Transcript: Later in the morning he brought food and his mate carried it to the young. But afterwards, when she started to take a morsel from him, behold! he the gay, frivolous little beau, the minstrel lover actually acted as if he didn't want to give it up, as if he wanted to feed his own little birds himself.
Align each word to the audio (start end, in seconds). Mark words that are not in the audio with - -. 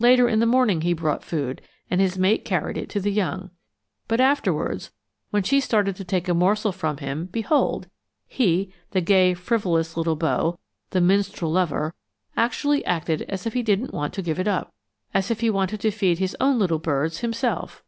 Later 0.00 0.28
in 0.28 0.40
the 0.40 0.44
morning 0.44 0.80
he 0.80 0.92
brought 0.92 1.22
food 1.22 1.62
and 1.88 2.00
his 2.00 2.18
mate 2.18 2.44
carried 2.44 2.76
it 2.76 2.88
to 2.90 3.00
the 3.00 3.12
young. 3.12 3.50
But 4.08 4.20
afterwards, 4.20 4.90
when 5.30 5.44
she 5.44 5.60
started 5.60 5.94
to 5.94 6.04
take 6.04 6.26
a 6.28 6.34
morsel 6.34 6.72
from 6.72 6.96
him, 6.96 7.26
behold! 7.26 7.86
he 8.26 8.72
the 8.90 9.00
gay, 9.00 9.34
frivolous 9.34 9.96
little 9.96 10.16
beau, 10.16 10.58
the 10.90 11.00
minstrel 11.00 11.52
lover 11.52 11.94
actually 12.36 12.84
acted 12.84 13.22
as 13.28 13.46
if 13.46 13.52
he 13.54 13.62
didn't 13.62 13.94
want 13.94 14.12
to 14.14 14.20
give 14.22 14.40
it 14.40 14.48
up, 14.48 14.74
as 15.14 15.30
if 15.30 15.42
he 15.42 15.48
wanted 15.48 15.78
to 15.82 15.92
feed 15.92 16.18
his 16.18 16.36
own 16.40 16.58
little 16.58 16.80
birds 16.80 17.18
himself. 17.18 17.84